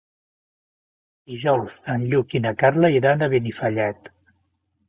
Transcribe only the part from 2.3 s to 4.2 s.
i na Carla iran a Benifallet.